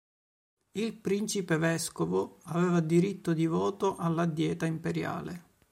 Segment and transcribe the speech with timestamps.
[0.71, 5.45] Il principe vescovo aveva diritto di voto alla Dieta Imperiale.